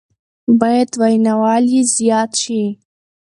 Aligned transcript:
بايد 0.59 0.89
ويناوال 1.01 1.65
يې 1.73 1.83
زياد 1.95 2.31
شي 2.41 2.63